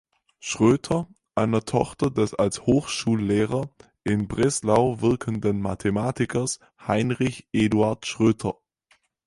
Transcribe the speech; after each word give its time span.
Schröter, 0.39 1.07
einer 1.35 1.61
Tochter 1.63 2.09
des 2.09 2.33
als 2.33 2.65
Hochschullehrer 2.65 3.69
in 4.03 4.27
Breslau 4.27 4.99
wirkenden 4.99 5.61
Mathematikers 5.61 6.57
Heinrich 6.79 7.47
Eduard 7.51 8.07
Schröter. 8.07 8.55